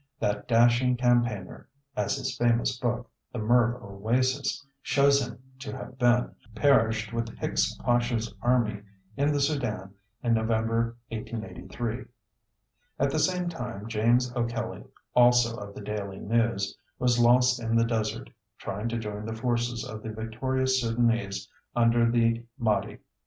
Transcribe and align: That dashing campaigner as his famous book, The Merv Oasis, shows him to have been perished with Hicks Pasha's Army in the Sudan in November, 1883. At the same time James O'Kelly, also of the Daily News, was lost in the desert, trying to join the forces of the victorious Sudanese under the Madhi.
That 0.19 0.47
dashing 0.47 0.97
campaigner 0.97 1.69
as 1.95 2.15
his 2.15 2.35
famous 2.35 2.75
book, 2.79 3.07
The 3.31 3.37
Merv 3.37 3.83
Oasis, 3.83 4.65
shows 4.81 5.21
him 5.23 5.37
to 5.59 5.77
have 5.77 5.99
been 5.99 6.31
perished 6.55 7.13
with 7.13 7.37
Hicks 7.37 7.75
Pasha's 7.75 8.33
Army 8.41 8.81
in 9.15 9.31
the 9.31 9.39
Sudan 9.39 9.93
in 10.23 10.33
November, 10.33 10.97
1883. 11.09 12.05
At 12.97 13.11
the 13.11 13.19
same 13.19 13.47
time 13.47 13.87
James 13.87 14.35
O'Kelly, 14.35 14.83
also 15.13 15.55
of 15.57 15.75
the 15.75 15.81
Daily 15.81 16.17
News, 16.17 16.75
was 16.97 17.19
lost 17.19 17.61
in 17.61 17.75
the 17.75 17.85
desert, 17.85 18.31
trying 18.57 18.89
to 18.89 18.97
join 18.97 19.27
the 19.27 19.35
forces 19.35 19.85
of 19.87 20.01
the 20.01 20.09
victorious 20.11 20.81
Sudanese 20.81 21.47
under 21.75 22.09
the 22.09 22.43
Madhi. 22.59 22.97